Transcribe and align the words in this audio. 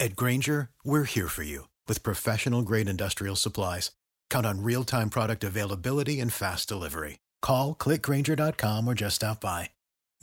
At 0.00 0.16
Grainger, 0.16 0.70
we're 0.82 1.04
here 1.04 1.28
for 1.28 1.44
you 1.44 1.68
with 1.86 2.02
professional 2.02 2.62
grade 2.62 2.88
industrial 2.88 3.36
supplies. 3.36 3.92
Count 4.28 4.44
on 4.44 4.62
real 4.62 4.82
time 4.84 5.08
product 5.08 5.44
availability 5.44 6.18
and 6.20 6.32
fast 6.32 6.68
delivery. 6.68 7.20
Call 7.40 7.74
clickgrainger.com 7.74 8.88
or 8.88 8.94
just 8.94 9.16
stop 9.16 9.40
by. 9.40 9.70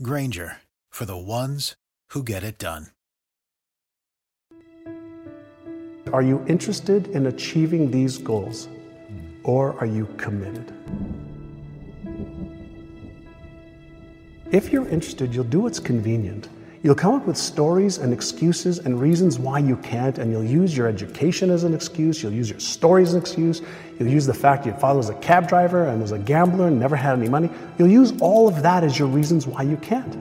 Grainger 0.04 0.58
for 0.90 1.06
the 1.06 1.18
ones 1.18 1.76
who 2.10 2.22
get 2.22 2.44
it 2.44 2.60
done. 2.60 2.88
Are 6.12 6.22
you 6.22 6.44
interested 6.48 7.08
in 7.08 7.28
achieving 7.28 7.90
these 7.90 8.18
goals 8.18 8.68
or 9.44 9.80
are 9.80 9.86
you 9.86 10.08
committed? 10.18 10.74
If 14.52 14.74
you're 14.74 14.90
interested, 14.90 15.34
you'll 15.34 15.46
do 15.46 15.62
what's 15.62 15.80
convenient. 15.80 16.50
You'll 16.84 16.96
come 16.96 17.14
up 17.14 17.28
with 17.28 17.38
stories 17.38 18.00
and 18.00 18.12
excuses 18.12 18.80
and 18.80 19.00
reasons 19.00 19.38
why 19.38 19.60
you 19.60 19.78
can't, 19.78 20.18
and 20.18 20.32
you'll 20.32 20.44
use 20.44 20.76
your 20.76 20.88
education 20.88 21.52
as 21.52 21.64
an 21.64 21.76
excuse, 21.76 22.24
you'll 22.24 22.34
use 22.34 22.50
your 22.50 22.60
stories 22.60 23.10
as 23.10 23.14
an 23.14 23.22
excuse, 23.22 23.62
you'll 24.00 24.10
use 24.10 24.26
the 24.26 24.34
fact 24.34 24.66
your 24.66 24.74
father 24.76 24.98
was 24.98 25.10
a 25.10 25.14
cab 25.16 25.48
driver 25.48 25.86
and 25.86 26.02
was 26.02 26.12
a 26.12 26.18
gambler 26.18 26.68
and 26.68 26.80
never 26.80 26.96
had 26.96 27.20
any 27.20 27.30
money. 27.30 27.52
You'll 27.78 27.92
use 27.92 28.14
all 28.20 28.48
of 28.48 28.64
that 28.64 28.84
as 28.84 28.98
your 28.98 29.08
reasons 29.08 29.46
why 29.46 29.62
you 29.62 29.78
can't. 29.78 30.18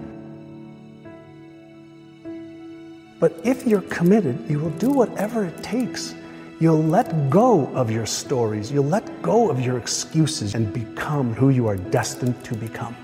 But 3.20 3.40
if 3.42 3.66
you're 3.66 3.82
committed, 3.82 4.38
you 4.50 4.58
will 4.58 4.70
do 4.70 4.90
whatever 4.90 5.46
it 5.46 5.62
takes. 5.62 6.14
You'll 6.58 6.82
let 6.82 7.30
go 7.30 7.68
of 7.74 7.90
your 7.90 8.04
stories, 8.04 8.70
you'll 8.70 8.84
let 8.84 9.22
go 9.22 9.50
of 9.50 9.60
your 9.60 9.78
excuses 9.78 10.54
and 10.54 10.70
become 10.74 11.32
who 11.32 11.48
you 11.48 11.66
are 11.68 11.76
destined 11.76 12.44
to 12.44 12.54
become. 12.54 12.94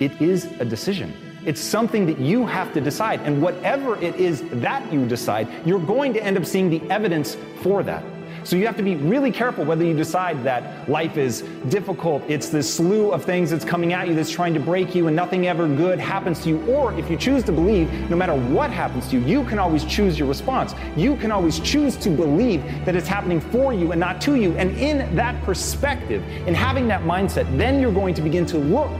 It 0.00 0.20
is 0.20 0.44
a 0.60 0.64
decision. 0.64 1.14
It's 1.46 1.60
something 1.60 2.06
that 2.06 2.18
you 2.18 2.44
have 2.44 2.72
to 2.74 2.80
decide. 2.80 3.20
And 3.20 3.40
whatever 3.40 3.96
it 4.02 4.16
is 4.16 4.42
that 4.60 4.92
you 4.92 5.06
decide, 5.06 5.48
you're 5.64 5.78
going 5.78 6.12
to 6.14 6.22
end 6.22 6.36
up 6.36 6.44
seeing 6.44 6.68
the 6.68 6.82
evidence 6.90 7.36
for 7.62 7.82
that. 7.84 8.04
So 8.46 8.54
you 8.54 8.66
have 8.66 8.76
to 8.76 8.82
be 8.82 8.94
really 8.94 9.32
careful 9.32 9.64
whether 9.64 9.84
you 9.84 9.92
decide 9.92 10.44
that 10.44 10.88
life 10.88 11.16
is 11.16 11.42
difficult, 11.68 12.22
it's 12.28 12.48
this 12.48 12.72
slew 12.72 13.10
of 13.10 13.24
things 13.24 13.50
that's 13.50 13.64
coming 13.64 13.92
at 13.92 14.06
you 14.06 14.14
that's 14.14 14.30
trying 14.30 14.54
to 14.54 14.60
break 14.60 14.94
you 14.94 15.08
and 15.08 15.16
nothing 15.16 15.48
ever 15.48 15.66
good 15.66 15.98
happens 15.98 16.40
to 16.44 16.50
you. 16.50 16.64
Or 16.66 16.96
if 16.96 17.10
you 17.10 17.16
choose 17.16 17.42
to 17.44 17.52
believe, 17.52 17.90
no 18.08 18.14
matter 18.14 18.36
what 18.36 18.70
happens 18.70 19.08
to 19.08 19.18
you, 19.18 19.26
you 19.26 19.44
can 19.48 19.58
always 19.58 19.84
choose 19.84 20.16
your 20.16 20.28
response. 20.28 20.74
You 20.96 21.16
can 21.16 21.32
always 21.32 21.58
choose 21.58 21.96
to 21.96 22.10
believe 22.10 22.62
that 22.84 22.94
it's 22.94 23.08
happening 23.08 23.40
for 23.40 23.72
you 23.72 23.90
and 23.90 23.98
not 23.98 24.20
to 24.22 24.36
you. 24.36 24.56
And 24.56 24.70
in 24.78 25.16
that 25.16 25.42
perspective, 25.42 26.22
in 26.46 26.54
having 26.54 26.86
that 26.86 27.02
mindset, 27.02 27.56
then 27.58 27.80
you're 27.80 27.92
going 27.92 28.14
to 28.14 28.22
begin 28.22 28.46
to 28.46 28.58
look 28.58 28.92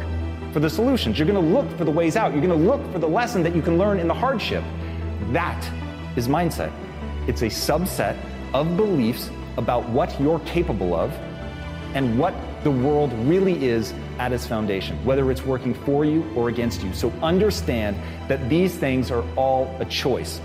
for 0.57 0.61
the 0.61 0.71
solutions. 0.71 1.19
You're 1.19 1.29
going 1.29 1.45
to 1.45 1.53
look 1.53 1.71
for 1.77 1.85
the 1.85 1.91
ways 1.91 2.17
out. 2.17 2.33
You're 2.33 2.41
going 2.41 2.59
to 2.59 2.67
look 2.67 2.81
for 2.91 2.99
the 2.99 3.07
lesson 3.07 3.43
that 3.43 3.55
you 3.55 3.61
can 3.61 3.77
learn 3.77 3.99
in 3.99 4.09
the 4.09 4.15
hardship. 4.15 4.65
That 5.31 5.63
is 6.17 6.29
mindset. 6.29 6.73
It's 7.29 7.43
a 7.43 7.49
subset 7.49 8.17
of 8.55 8.75
beliefs 8.75 9.29
about 9.59 9.87
what 9.91 10.19
you're 10.19 10.41
capable 10.47 10.95
of 10.95 11.13
and 11.93 12.19
what 12.19 12.33
the 12.65 12.71
world 12.71 13.13
really 13.29 13.67
is 13.67 13.93
at 14.19 14.33
its 14.33 14.47
foundation, 14.47 14.97
whether 15.05 15.31
it's 15.31 15.45
working 15.45 15.75
for 15.75 16.07
you 16.07 16.25
or 16.35 16.49
against 16.49 16.83
you. 16.83 16.95
So 16.95 17.11
understand 17.23 17.95
that 18.27 18.49
these 18.49 18.75
things 18.75 19.11
are 19.11 19.27
all 19.37 19.77
a 19.79 19.85
choice. 19.85 20.41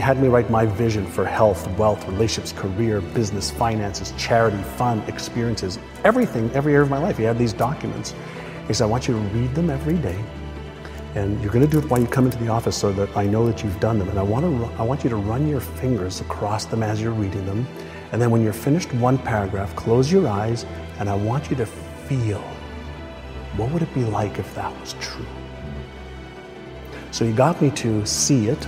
He 0.00 0.04
had 0.04 0.18
me 0.18 0.28
write 0.28 0.48
my 0.48 0.64
vision 0.64 1.04
for 1.04 1.26
health, 1.26 1.68
wealth, 1.76 2.08
relationships, 2.08 2.58
career, 2.58 3.02
business, 3.02 3.50
finances, 3.50 4.14
charity, 4.16 4.56
fun, 4.78 5.00
experiences, 5.00 5.78
everything, 6.04 6.50
every 6.52 6.72
area 6.72 6.84
of 6.84 6.88
my 6.88 6.96
life. 6.96 7.18
He 7.18 7.24
had 7.24 7.36
these 7.36 7.52
documents. 7.52 8.14
He 8.66 8.72
said, 8.72 8.84
I 8.84 8.86
want 8.86 9.08
you 9.08 9.12
to 9.12 9.20
read 9.20 9.54
them 9.54 9.68
every 9.68 9.98
day. 9.98 10.18
And 11.16 11.38
you're 11.42 11.52
going 11.52 11.66
to 11.66 11.70
do 11.70 11.80
it 11.80 11.90
while 11.90 12.00
you 12.00 12.06
come 12.06 12.24
into 12.24 12.38
the 12.38 12.48
office 12.48 12.78
so 12.78 12.92
that 12.92 13.14
I 13.14 13.26
know 13.26 13.44
that 13.46 13.62
you've 13.62 13.78
done 13.78 13.98
them. 13.98 14.08
And 14.08 14.18
I 14.18 14.22
want, 14.22 14.46
to, 14.46 14.74
I 14.80 14.84
want 14.84 15.04
you 15.04 15.10
to 15.10 15.16
run 15.16 15.46
your 15.46 15.60
fingers 15.60 16.22
across 16.22 16.64
them 16.64 16.82
as 16.82 17.02
you're 17.02 17.12
reading 17.12 17.44
them. 17.44 17.66
And 18.12 18.22
then 18.22 18.30
when 18.30 18.42
you're 18.42 18.54
finished 18.54 18.94
one 18.94 19.18
paragraph, 19.18 19.76
close 19.76 20.10
your 20.10 20.26
eyes 20.26 20.64
and 20.98 21.10
I 21.10 21.14
want 21.14 21.50
you 21.50 21.56
to 21.56 21.66
feel 21.66 22.40
what 23.58 23.70
would 23.70 23.82
it 23.82 23.92
be 23.92 24.04
like 24.04 24.38
if 24.38 24.54
that 24.54 24.72
was 24.80 24.94
true? 24.94 25.26
So 27.10 27.26
he 27.26 27.32
got 27.32 27.60
me 27.60 27.70
to 27.72 28.06
see 28.06 28.46
it, 28.48 28.66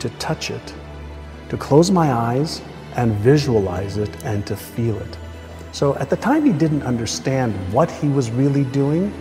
to 0.00 0.08
touch 0.18 0.50
it, 0.50 0.74
to 1.48 1.56
close 1.56 1.90
my 1.90 2.12
eyes 2.12 2.62
and 2.96 3.12
visualize 3.12 3.96
it 3.96 4.10
and 4.24 4.46
to 4.46 4.56
feel 4.56 4.98
it. 4.98 5.18
So 5.72 5.94
at 5.96 6.10
the 6.10 6.16
time, 6.16 6.44
he 6.44 6.52
didn't 6.52 6.82
understand 6.82 7.52
what 7.72 7.90
he 7.90 8.08
was 8.08 8.30
really 8.30 8.64
doing, 8.64 9.12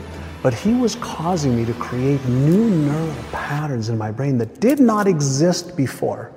but 0.41 0.53
he 0.53 0.73
was 0.73 0.95
causing 0.95 1.55
me 1.55 1.65
to 1.65 1.73
create 1.73 2.23
new 2.25 2.69
neural 2.69 3.15
patterns 3.31 3.89
in 3.89 3.97
my 3.97 4.11
brain 4.11 4.37
that 4.37 4.59
did 4.59 4.79
not 4.79 5.07
exist 5.07 5.75
before. 5.75 6.31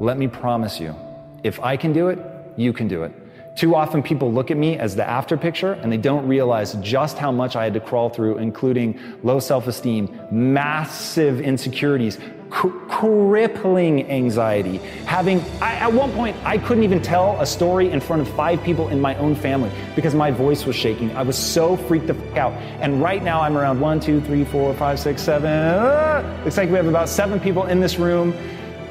Let 0.00 0.18
me 0.18 0.28
promise 0.28 0.80
you, 0.80 0.94
if 1.42 1.60
I 1.60 1.76
can 1.76 1.92
do 1.92 2.08
it, 2.08 2.18
you 2.56 2.72
can 2.72 2.88
do 2.88 3.02
it. 3.02 3.12
Too 3.56 3.74
often 3.74 4.02
people 4.02 4.32
look 4.32 4.50
at 4.50 4.56
me 4.56 4.78
as 4.78 4.96
the 4.96 5.08
after 5.08 5.36
picture 5.36 5.72
and 5.72 5.90
they 5.90 5.96
don't 5.96 6.26
realize 6.26 6.74
just 6.74 7.18
how 7.18 7.32
much 7.32 7.56
I 7.56 7.64
had 7.64 7.74
to 7.74 7.80
crawl 7.80 8.08
through, 8.08 8.38
including 8.38 8.98
low 9.22 9.40
self 9.40 9.66
esteem, 9.66 10.18
massive 10.30 11.40
insecurities, 11.40 12.18
crippling 12.50 14.10
anxiety. 14.10 14.78
Having, 15.06 15.40
I, 15.60 15.74
at 15.74 15.92
one 15.92 16.12
point, 16.12 16.36
I 16.44 16.58
couldn't 16.58 16.84
even 16.84 17.00
tell 17.00 17.40
a 17.40 17.46
story 17.46 17.90
in 17.90 18.00
front 18.00 18.22
of 18.22 18.28
five 18.34 18.62
people 18.62 18.88
in 18.88 19.00
my 19.00 19.14
own 19.16 19.34
family 19.34 19.70
because 19.94 20.14
my 20.14 20.30
voice 20.30 20.64
was 20.66 20.76
shaking. 20.76 21.14
I 21.16 21.22
was 21.22 21.36
so 21.36 21.76
freaked 21.76 22.08
the 22.08 22.14
fuck 22.14 22.36
out. 22.36 22.52
And 22.80 23.00
right 23.00 23.22
now 23.22 23.40
I'm 23.40 23.56
around 23.56 23.80
one, 23.80 24.00
two, 24.00 24.20
three, 24.22 24.44
four, 24.44 24.74
five, 24.74 24.98
six, 24.98 25.22
seven. 25.22 25.50
Uh, 25.50 26.42
looks 26.44 26.56
like 26.56 26.68
we 26.68 26.76
have 26.76 26.86
about 26.86 27.08
seven 27.08 27.40
people 27.40 27.66
in 27.66 27.80
this 27.80 27.98
room. 27.98 28.34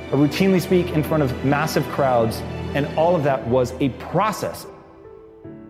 I 0.08 0.14
routinely 0.14 0.62
speak 0.62 0.92
in 0.92 1.04
front 1.04 1.24
of 1.24 1.46
massive 1.46 1.86
crowds 1.90 2.42
and 2.76 2.86
all 2.98 3.16
of 3.16 3.24
that 3.24 3.46
was 3.48 3.74
a 3.80 3.90
process. 3.90 4.66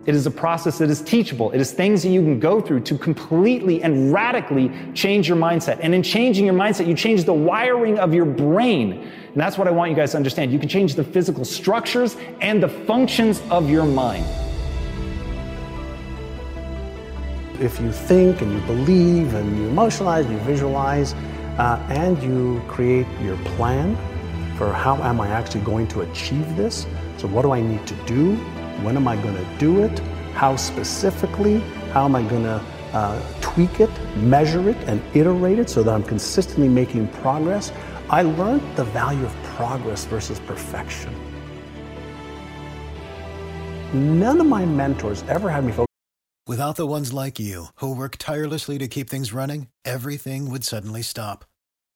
It 0.06 0.14
is 0.14 0.26
a 0.26 0.30
process 0.30 0.78
that 0.78 0.88
is 0.88 1.02
teachable. 1.02 1.50
It 1.50 1.60
is 1.60 1.72
things 1.72 2.02
that 2.02 2.08
you 2.08 2.22
can 2.22 2.40
go 2.40 2.60
through 2.60 2.80
to 2.80 2.96
completely 2.96 3.82
and 3.82 4.12
radically 4.12 4.72
change 4.94 5.28
your 5.28 5.36
mindset. 5.36 5.78
And 5.82 5.94
in 5.94 6.02
changing 6.02 6.46
your 6.46 6.54
mindset, 6.54 6.86
you 6.86 6.94
change 6.94 7.24
the 7.24 7.34
wiring 7.34 7.98
of 7.98 8.14
your 8.14 8.24
brain. 8.24 8.92
And 8.92 9.36
that's 9.36 9.58
what 9.58 9.68
I 9.68 9.70
want 9.70 9.90
you 9.90 9.96
guys 9.96 10.12
to 10.12 10.16
understand. 10.16 10.52
You 10.52 10.58
can 10.58 10.70
change 10.70 10.94
the 10.94 11.04
physical 11.04 11.44
structures 11.44 12.16
and 12.40 12.62
the 12.62 12.68
functions 12.68 13.42
of 13.50 13.68
your 13.68 13.84
mind. 13.84 14.24
If 17.60 17.78
you 17.78 17.92
think 17.92 18.40
and 18.40 18.52
you 18.52 18.60
believe 18.60 19.34
and 19.34 19.56
you 19.58 19.68
emotionalize, 19.68 20.28
you 20.30 20.38
visualize, 20.38 21.12
uh, 21.58 21.78
and 21.90 22.20
you 22.22 22.62
create 22.68 23.06
your 23.22 23.36
plan, 23.38 23.98
for 24.60 24.74
how 24.74 24.96
am 24.96 25.22
I 25.22 25.28
actually 25.28 25.62
going 25.62 25.88
to 25.88 26.02
achieve 26.02 26.54
this? 26.54 26.86
So, 27.16 27.26
what 27.28 27.42
do 27.46 27.52
I 27.52 27.62
need 27.62 27.86
to 27.86 27.94
do? 28.04 28.36
When 28.84 28.94
am 28.94 29.08
I 29.08 29.16
going 29.16 29.34
to 29.34 29.46
do 29.56 29.82
it? 29.82 29.98
How 30.34 30.54
specifically? 30.56 31.60
How 31.94 32.04
am 32.04 32.14
I 32.14 32.22
going 32.24 32.42
to 32.42 32.62
uh, 32.92 33.22
tweak 33.40 33.80
it, 33.80 33.88
measure 34.16 34.68
it, 34.68 34.76
and 34.86 35.00
iterate 35.14 35.58
it 35.58 35.70
so 35.70 35.82
that 35.82 35.94
I'm 35.94 36.02
consistently 36.02 36.68
making 36.68 37.08
progress, 37.08 37.72
I 38.10 38.20
learned 38.20 38.60
the 38.76 38.84
value 38.84 39.24
of 39.24 39.34
progress 39.56 40.04
versus 40.04 40.38
perfection. 40.40 41.14
None 43.94 44.42
of 44.42 44.46
my 44.46 44.66
mentors 44.66 45.22
ever 45.22 45.48
had 45.48 45.64
me 45.64 45.72
focus. 45.72 45.86
Without 46.46 46.76
the 46.76 46.86
ones 46.86 47.14
like 47.14 47.40
you, 47.40 47.68
who 47.76 47.96
work 47.96 48.16
tirelessly 48.18 48.76
to 48.76 48.88
keep 48.88 49.08
things 49.08 49.32
running, 49.32 49.68
everything 49.86 50.50
would 50.50 50.64
suddenly 50.64 51.00
stop. 51.00 51.46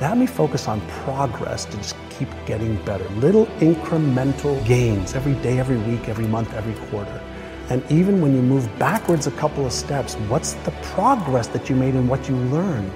Had 0.00 0.18
me 0.18 0.26
focus 0.26 0.68
on 0.68 0.82
progress 1.04 1.64
to 1.64 1.76
just 1.78 1.96
keep 2.10 2.28
getting 2.44 2.76
better. 2.84 3.08
Little 3.14 3.46
incremental 3.60 4.62
gains 4.66 5.14
every 5.14 5.32
day, 5.36 5.58
every 5.58 5.78
week, 5.78 6.06
every 6.10 6.26
month, 6.26 6.52
every 6.52 6.74
quarter. 6.90 7.22
And 7.70 7.82
even 7.90 8.20
when 8.20 8.36
you 8.36 8.42
move 8.42 8.68
backwards 8.78 9.26
a 9.26 9.30
couple 9.30 9.64
of 9.64 9.72
steps, 9.72 10.14
what's 10.28 10.52
the 10.52 10.70
progress 10.82 11.46
that 11.48 11.70
you 11.70 11.76
made 11.76 11.94
in 11.94 12.08
what 12.08 12.28
you 12.28 12.36
learned? 12.36 12.92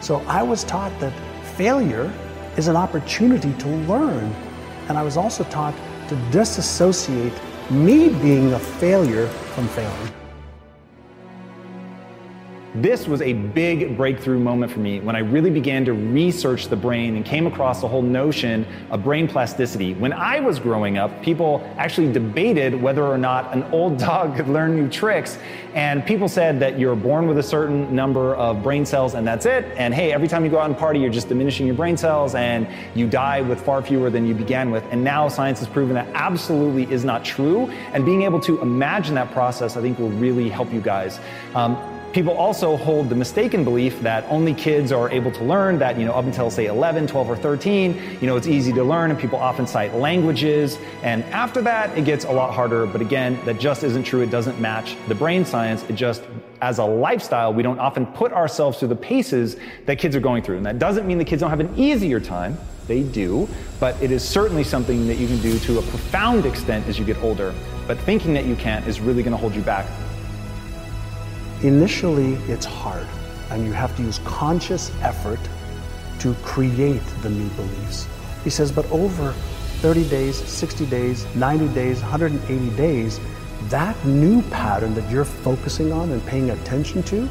So 0.00 0.22
I 0.28 0.44
was 0.44 0.62
taught 0.62 0.96
that 1.00 1.12
failure 1.56 2.12
is 2.56 2.68
an 2.68 2.76
opportunity 2.76 3.52
to 3.54 3.68
learn. 3.68 4.32
And 4.88 4.96
I 4.96 5.02
was 5.02 5.16
also 5.16 5.42
taught 5.44 5.74
to 6.08 6.14
disassociate 6.30 7.34
me 7.68 8.10
being 8.10 8.52
a 8.52 8.60
failure 8.60 9.26
from 9.26 9.66
failing. 9.66 10.21
This 12.74 13.06
was 13.06 13.20
a 13.20 13.34
big 13.34 13.98
breakthrough 13.98 14.38
moment 14.38 14.72
for 14.72 14.78
me 14.78 14.98
when 15.00 15.14
I 15.14 15.18
really 15.18 15.50
began 15.50 15.84
to 15.84 15.92
research 15.92 16.68
the 16.68 16.76
brain 16.76 17.16
and 17.16 17.24
came 17.24 17.46
across 17.46 17.82
the 17.82 17.88
whole 17.88 18.00
notion 18.00 18.64
of 18.90 19.04
brain 19.04 19.28
plasticity. 19.28 19.92
When 19.92 20.14
I 20.14 20.40
was 20.40 20.58
growing 20.58 20.96
up, 20.96 21.22
people 21.22 21.70
actually 21.76 22.10
debated 22.10 22.80
whether 22.80 23.04
or 23.04 23.18
not 23.18 23.52
an 23.52 23.64
old 23.64 23.98
dog 23.98 24.36
could 24.36 24.48
learn 24.48 24.74
new 24.74 24.88
tricks. 24.88 25.36
And 25.74 26.02
people 26.06 26.28
said 26.28 26.60
that 26.60 26.78
you're 26.78 26.96
born 26.96 27.26
with 27.26 27.36
a 27.36 27.42
certain 27.42 27.94
number 27.94 28.34
of 28.36 28.62
brain 28.62 28.86
cells 28.86 29.12
and 29.12 29.26
that's 29.26 29.44
it. 29.44 29.66
And 29.76 29.92
hey, 29.92 30.10
every 30.10 30.26
time 30.26 30.42
you 30.42 30.50
go 30.50 30.58
out 30.58 30.70
and 30.70 30.78
party, 30.78 30.98
you're 30.98 31.10
just 31.10 31.28
diminishing 31.28 31.66
your 31.66 31.76
brain 31.76 31.98
cells 31.98 32.34
and 32.34 32.66
you 32.94 33.06
die 33.06 33.42
with 33.42 33.60
far 33.60 33.82
fewer 33.82 34.08
than 34.08 34.26
you 34.26 34.32
began 34.32 34.70
with. 34.70 34.82
And 34.90 35.04
now 35.04 35.28
science 35.28 35.58
has 35.58 35.68
proven 35.68 35.92
that 35.96 36.08
absolutely 36.14 36.90
is 36.90 37.04
not 37.04 37.22
true. 37.22 37.66
And 37.92 38.06
being 38.06 38.22
able 38.22 38.40
to 38.40 38.62
imagine 38.62 39.14
that 39.16 39.30
process, 39.32 39.76
I 39.76 39.82
think, 39.82 39.98
will 39.98 40.08
really 40.08 40.48
help 40.48 40.72
you 40.72 40.80
guys. 40.80 41.20
Um, 41.54 41.91
People 42.12 42.36
also 42.36 42.76
hold 42.76 43.08
the 43.08 43.14
mistaken 43.14 43.64
belief 43.64 43.98
that 44.02 44.24
only 44.28 44.52
kids 44.52 44.92
are 44.92 45.08
able 45.08 45.32
to 45.32 45.42
learn, 45.44 45.78
that, 45.78 45.98
you 45.98 46.04
know, 46.04 46.12
up 46.12 46.26
until 46.26 46.50
say 46.50 46.66
11, 46.66 47.06
12, 47.06 47.30
or 47.30 47.36
13, 47.36 48.18
you 48.20 48.26
know, 48.26 48.36
it's 48.36 48.46
easy 48.46 48.70
to 48.74 48.84
learn, 48.84 49.10
and 49.10 49.18
people 49.18 49.38
often 49.38 49.66
cite 49.66 49.94
languages. 49.94 50.78
And 51.02 51.24
after 51.24 51.62
that, 51.62 51.96
it 51.96 52.04
gets 52.04 52.26
a 52.26 52.30
lot 52.30 52.52
harder. 52.52 52.84
But 52.84 53.00
again, 53.00 53.42
that 53.46 53.58
just 53.58 53.82
isn't 53.82 54.02
true. 54.02 54.20
It 54.20 54.28
doesn't 54.28 54.60
match 54.60 54.94
the 55.08 55.14
brain 55.14 55.46
science. 55.46 55.84
It 55.84 55.94
just, 55.94 56.22
as 56.60 56.76
a 56.76 56.84
lifestyle, 56.84 57.54
we 57.54 57.62
don't 57.62 57.78
often 57.78 58.04
put 58.04 58.30
ourselves 58.32 58.78
through 58.78 58.88
the 58.88 58.96
paces 58.96 59.56
that 59.86 59.98
kids 59.98 60.14
are 60.14 60.20
going 60.20 60.42
through. 60.42 60.58
And 60.58 60.66
that 60.66 60.78
doesn't 60.78 61.06
mean 61.06 61.16
the 61.16 61.24
kids 61.24 61.40
don't 61.40 61.50
have 61.50 61.60
an 61.60 61.74
easier 61.78 62.20
time. 62.20 62.58
They 62.88 63.04
do. 63.04 63.48
But 63.80 64.00
it 64.02 64.10
is 64.10 64.22
certainly 64.22 64.64
something 64.64 65.06
that 65.06 65.16
you 65.16 65.28
can 65.28 65.40
do 65.40 65.58
to 65.60 65.78
a 65.78 65.82
profound 65.82 66.44
extent 66.44 66.86
as 66.88 66.98
you 66.98 67.06
get 67.06 67.16
older. 67.22 67.54
But 67.86 67.96
thinking 68.00 68.34
that 68.34 68.44
you 68.44 68.54
can't 68.54 68.86
is 68.86 69.00
really 69.00 69.22
going 69.22 69.32
to 69.32 69.38
hold 69.38 69.54
you 69.54 69.62
back. 69.62 69.86
Initially, 71.62 72.34
it's 72.50 72.66
hard, 72.66 73.06
and 73.50 73.64
you 73.64 73.72
have 73.72 73.96
to 73.96 74.02
use 74.02 74.18
conscious 74.24 74.90
effort 75.00 75.38
to 76.18 76.34
create 76.42 77.02
the 77.22 77.30
new 77.30 77.48
beliefs. 77.50 78.08
He 78.42 78.50
says, 78.50 78.72
but 78.72 78.84
over 78.90 79.32
30 79.80 80.08
days, 80.08 80.36
60 80.36 80.86
days, 80.86 81.24
90 81.36 81.68
days, 81.72 82.00
180 82.00 82.76
days, 82.76 83.20
that 83.68 83.96
new 84.04 84.42
pattern 84.50 84.92
that 84.94 85.08
you're 85.08 85.24
focusing 85.24 85.92
on 85.92 86.10
and 86.10 86.24
paying 86.26 86.50
attention 86.50 87.02
to, 87.04 87.28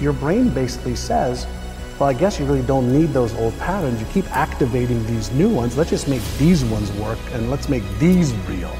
your 0.00 0.14
brain 0.14 0.50
basically 0.50 0.96
says, 0.96 1.46
well, 2.00 2.08
I 2.08 2.14
guess 2.14 2.40
you 2.40 2.46
really 2.46 2.62
don't 2.62 2.92
need 2.92 3.10
those 3.10 3.34
old 3.34 3.56
patterns. 3.58 4.00
You 4.00 4.06
keep 4.06 4.24
activating 4.34 5.06
these 5.06 5.30
new 5.32 5.48
ones. 5.48 5.76
Let's 5.76 5.90
just 5.90 6.08
make 6.08 6.22
these 6.38 6.64
ones 6.64 6.90
work 6.92 7.18
and 7.32 7.50
let's 7.50 7.68
make 7.68 7.84
these 7.98 8.32
real. 8.48 8.74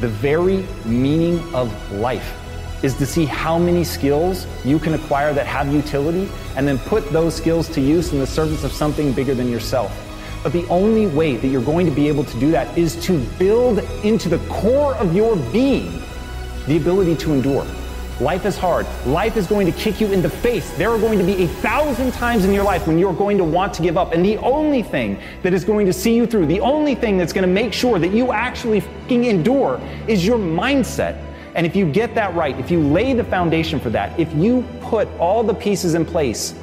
The 0.00 0.08
very 0.08 0.66
meaning 0.86 1.42
of 1.54 1.70
life 1.92 2.34
is 2.82 2.96
to 2.96 3.04
see 3.04 3.26
how 3.26 3.58
many 3.58 3.84
skills 3.84 4.46
you 4.64 4.78
can 4.78 4.94
acquire 4.94 5.34
that 5.34 5.46
have 5.46 5.70
utility 5.72 6.26
and 6.56 6.66
then 6.66 6.78
put 6.78 7.06
those 7.12 7.34
skills 7.34 7.68
to 7.68 7.80
use 7.82 8.12
in 8.12 8.18
the 8.18 8.26
service 8.26 8.64
of 8.64 8.72
something 8.72 9.12
bigger 9.12 9.34
than 9.34 9.50
yourself. 9.50 9.92
But 10.42 10.52
the 10.52 10.66
only 10.68 11.06
way 11.06 11.36
that 11.36 11.48
you're 11.48 11.62
going 11.62 11.84
to 11.84 11.92
be 11.92 12.08
able 12.08 12.24
to 12.24 12.40
do 12.40 12.50
that 12.52 12.78
is 12.78 12.96
to 13.04 13.22
build 13.38 13.80
into 14.02 14.30
the 14.30 14.38
core 14.48 14.94
of 14.94 15.14
your 15.14 15.36
being 15.52 16.02
the 16.66 16.78
ability 16.78 17.16
to 17.16 17.34
endure. 17.34 17.66
Life 18.20 18.44
is 18.44 18.58
hard. 18.58 18.86
Life 19.06 19.38
is 19.38 19.46
going 19.46 19.64
to 19.64 19.72
kick 19.72 19.98
you 19.98 20.12
in 20.12 20.20
the 20.20 20.28
face. 20.28 20.70
There 20.76 20.90
are 20.90 20.98
going 20.98 21.18
to 21.18 21.24
be 21.24 21.44
a 21.44 21.48
thousand 21.48 22.12
times 22.12 22.44
in 22.44 22.52
your 22.52 22.64
life 22.64 22.86
when 22.86 22.98
you're 22.98 23.14
going 23.14 23.38
to 23.38 23.44
want 23.44 23.72
to 23.74 23.82
give 23.82 23.96
up. 23.96 24.12
And 24.12 24.22
the 24.22 24.36
only 24.38 24.82
thing 24.82 25.18
that 25.42 25.54
is 25.54 25.64
going 25.64 25.86
to 25.86 25.92
see 25.92 26.14
you 26.14 26.26
through, 26.26 26.44
the 26.44 26.60
only 26.60 26.94
thing 26.94 27.16
that's 27.16 27.32
going 27.32 27.48
to 27.48 27.52
make 27.52 27.72
sure 27.72 27.98
that 27.98 28.12
you 28.12 28.30
actually 28.30 28.82
endure 29.08 29.80
is 30.06 30.26
your 30.26 30.36
mindset. 30.36 31.24
And 31.54 31.64
if 31.64 31.74
you 31.74 31.90
get 31.90 32.14
that 32.14 32.34
right, 32.34 32.58
if 32.60 32.70
you 32.70 32.82
lay 32.82 33.14
the 33.14 33.24
foundation 33.24 33.80
for 33.80 33.88
that, 33.90 34.18
if 34.20 34.30
you 34.34 34.66
put 34.82 35.08
all 35.18 35.42
the 35.42 35.54
pieces 35.54 35.94
in 35.94 36.04
place, 36.04 36.54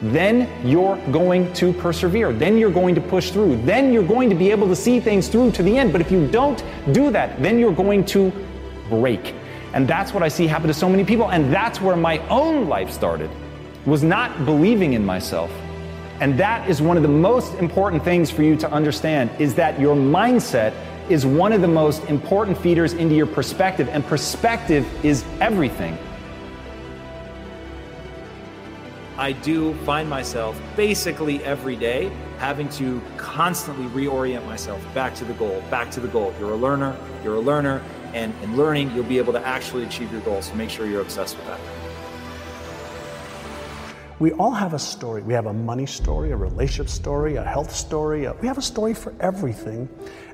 then 0.00 0.48
you're 0.66 0.96
going 1.12 1.52
to 1.52 1.74
persevere. 1.74 2.32
Then 2.32 2.56
you're 2.56 2.72
going 2.72 2.94
to 2.94 3.00
push 3.02 3.30
through. 3.30 3.62
Then 3.62 3.92
you're 3.92 4.06
going 4.06 4.30
to 4.30 4.34
be 4.34 4.50
able 4.50 4.68
to 4.68 4.76
see 4.76 5.00
things 5.00 5.28
through 5.28 5.52
to 5.52 5.62
the 5.62 5.76
end. 5.76 5.92
But 5.92 6.00
if 6.00 6.10
you 6.10 6.26
don't 6.28 6.64
do 6.92 7.10
that, 7.10 7.42
then 7.42 7.58
you're 7.58 7.74
going 7.74 8.06
to 8.06 8.32
break. 8.88 9.34
And 9.74 9.88
that's 9.88 10.14
what 10.14 10.22
I 10.22 10.28
see 10.28 10.46
happen 10.46 10.68
to 10.68 10.74
so 10.74 10.88
many 10.88 11.04
people. 11.04 11.32
And 11.32 11.52
that's 11.52 11.80
where 11.80 11.96
my 11.96 12.18
own 12.28 12.68
life 12.68 12.90
started, 12.90 13.28
was 13.84 14.04
not 14.04 14.44
believing 14.44 14.92
in 14.92 15.04
myself. 15.04 15.50
And 16.20 16.38
that 16.38 16.70
is 16.70 16.80
one 16.80 16.96
of 16.96 17.02
the 17.02 17.08
most 17.08 17.54
important 17.54 18.04
things 18.04 18.30
for 18.30 18.44
you 18.44 18.54
to 18.56 18.70
understand 18.70 19.30
is 19.40 19.56
that 19.56 19.80
your 19.80 19.96
mindset 19.96 20.72
is 21.10 21.26
one 21.26 21.52
of 21.52 21.60
the 21.60 21.68
most 21.68 22.04
important 22.04 22.56
feeders 22.56 22.92
into 22.92 23.16
your 23.16 23.26
perspective. 23.26 23.88
And 23.88 24.06
perspective 24.06 24.86
is 25.04 25.24
everything. 25.40 25.98
I 29.18 29.32
do 29.32 29.74
find 29.84 30.08
myself 30.08 30.60
basically 30.76 31.42
every 31.44 31.76
day 31.76 32.12
having 32.38 32.68
to 32.70 33.02
constantly 33.16 33.86
reorient 33.86 34.46
myself 34.46 34.82
back 34.94 35.14
to 35.16 35.24
the 35.24 35.34
goal, 35.34 35.62
back 35.68 35.90
to 35.92 36.00
the 36.00 36.08
goal. 36.08 36.32
You're 36.38 36.52
a 36.52 36.56
learner, 36.56 36.96
you're 37.22 37.36
a 37.36 37.40
learner, 37.40 37.82
and 38.14 38.32
in 38.42 38.56
learning, 38.56 38.92
you'll 38.94 39.04
be 39.04 39.18
able 39.18 39.32
to 39.32 39.46
actually 39.46 39.84
achieve 39.84 40.10
your 40.12 40.20
goals. 40.22 40.46
So 40.46 40.54
make 40.54 40.70
sure 40.70 40.86
you're 40.86 41.02
obsessed 41.02 41.36
with 41.36 41.46
that. 41.46 41.60
We 44.20 44.30
all 44.32 44.52
have 44.52 44.74
a 44.74 44.78
story. 44.78 45.22
We 45.22 45.34
have 45.34 45.46
a 45.46 45.52
money 45.52 45.86
story, 45.86 46.30
a 46.30 46.36
relationship 46.36 46.88
story, 46.88 47.34
a 47.34 47.42
health 47.42 47.74
story. 47.74 48.26
A, 48.26 48.32
we 48.34 48.46
have 48.46 48.58
a 48.58 48.62
story 48.62 48.94
for 48.94 49.12
everything. 49.18 49.88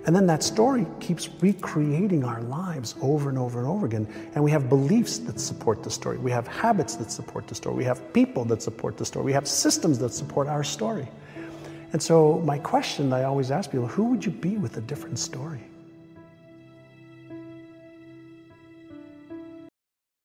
And 0.06 0.14
then 0.14 0.26
that 0.26 0.42
story 0.42 0.86
keeps 1.00 1.30
recreating 1.40 2.22
our 2.22 2.42
lives 2.42 2.94
over 3.00 3.30
and 3.30 3.38
over 3.38 3.58
and 3.58 3.66
over 3.66 3.86
again. 3.86 4.06
And 4.34 4.44
we 4.44 4.50
have 4.50 4.68
beliefs 4.68 5.18
that 5.20 5.40
support 5.40 5.82
the 5.82 5.90
story. 5.90 6.18
We 6.18 6.30
have 6.30 6.46
habits 6.46 6.96
that 6.96 7.10
support 7.10 7.46
the 7.46 7.54
story. 7.54 7.74
We 7.74 7.84
have 7.84 8.12
people 8.12 8.44
that 8.46 8.60
support 8.60 8.98
the 8.98 9.06
story. 9.06 9.24
We 9.24 9.32
have 9.32 9.48
systems 9.48 9.98
that 10.00 10.12
support 10.12 10.46
our 10.46 10.62
story. 10.62 11.08
And 11.92 12.02
so, 12.02 12.38
my 12.40 12.58
question 12.58 13.12
I 13.12 13.24
always 13.24 13.50
ask 13.50 13.70
people 13.70 13.86
who 13.86 14.04
would 14.04 14.24
you 14.24 14.30
be 14.30 14.58
with 14.58 14.76
a 14.76 14.80
different 14.82 15.18
story? 15.18 15.69